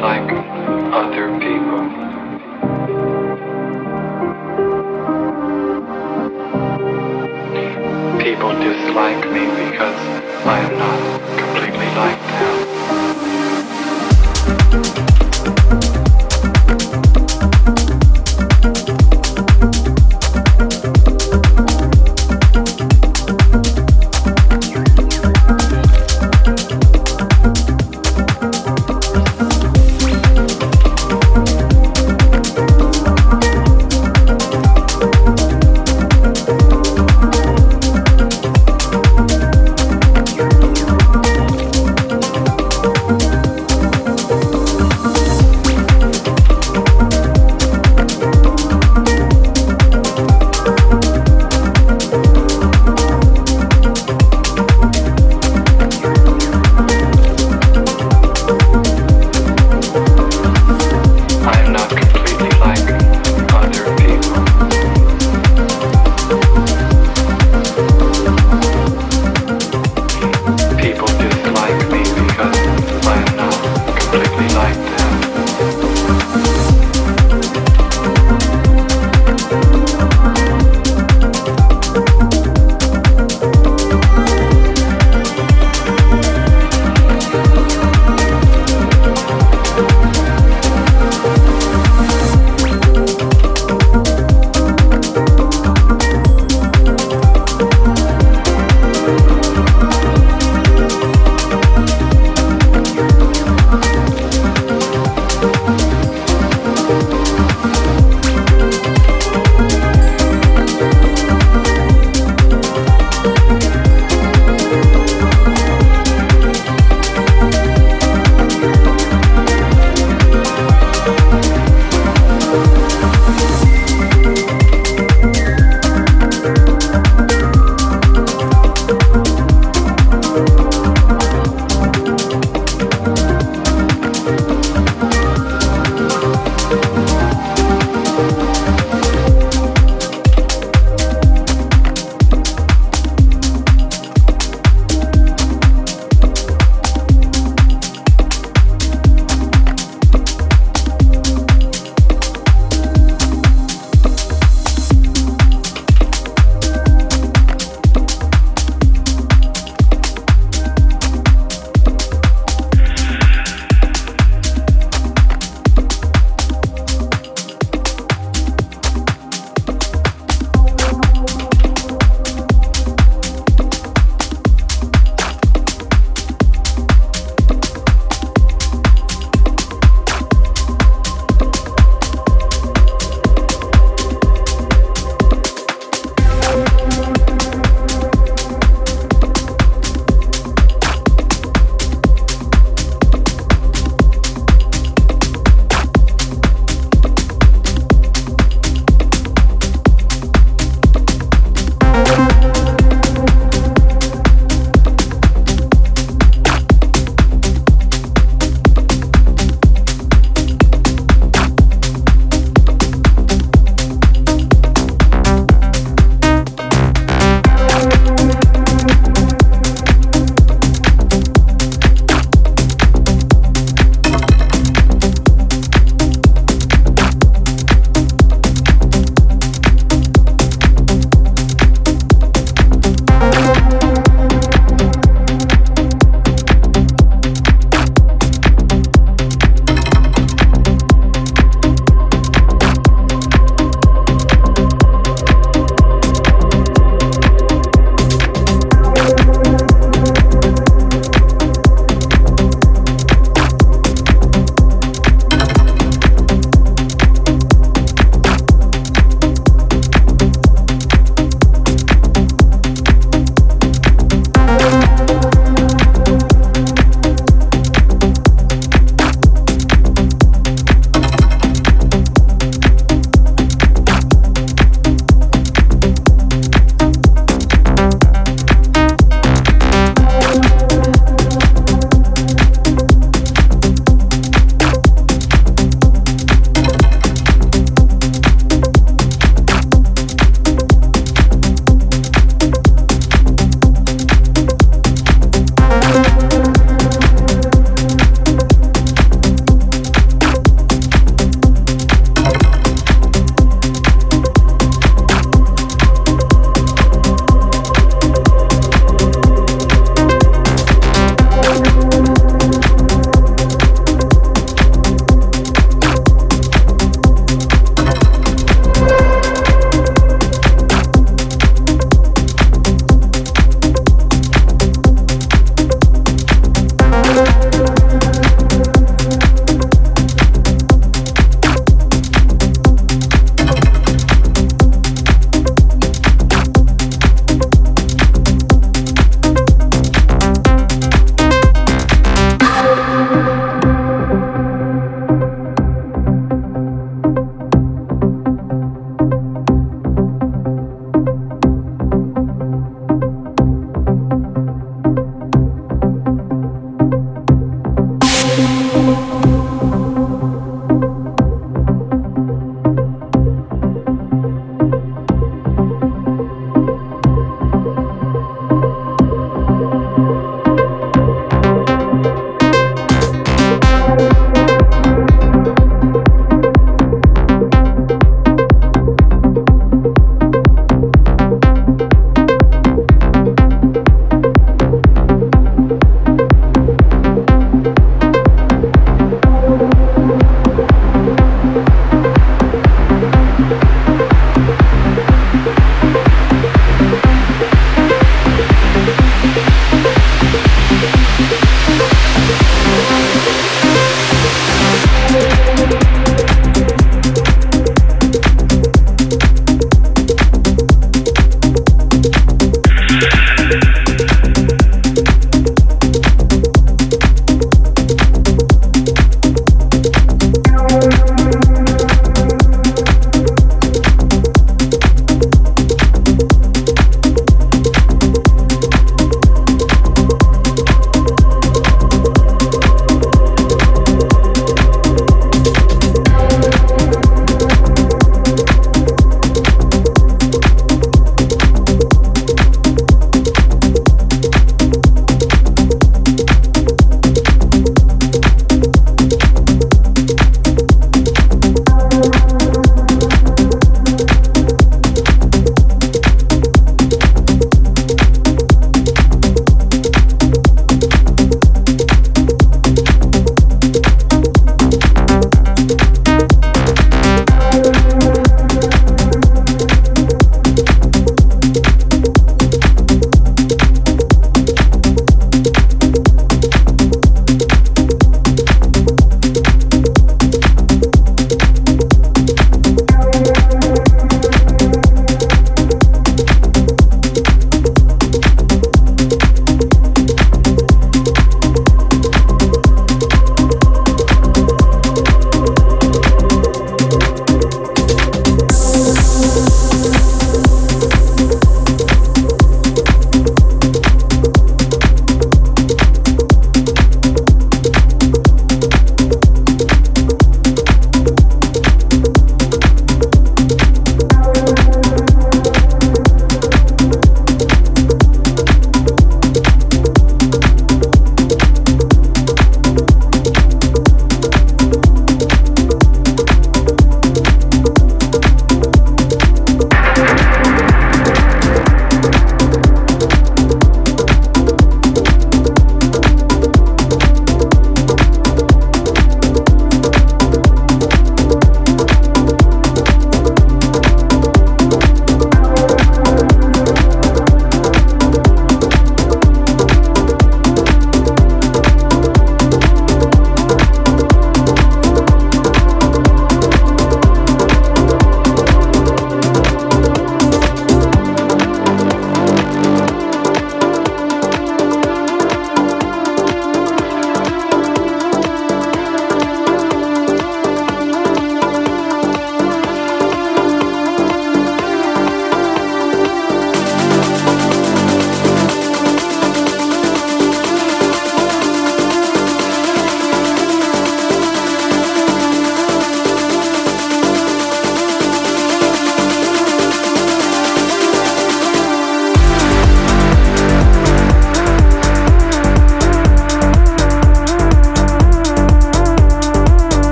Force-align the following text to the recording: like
like 0.00 0.45